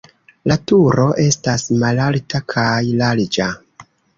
[0.51, 3.53] La turo estas malalta kaj larĝa.